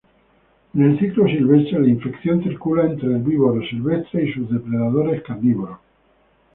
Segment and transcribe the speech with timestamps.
[0.73, 5.77] En el ciclo silvestre, la infección circula entre herbívoros silvestres y sus depredadores carnívoros.